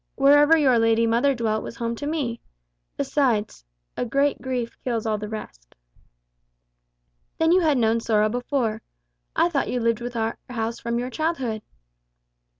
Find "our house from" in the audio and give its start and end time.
10.15-10.97